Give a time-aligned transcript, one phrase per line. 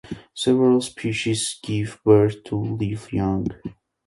[0.33, 3.45] Several species give birth to live young.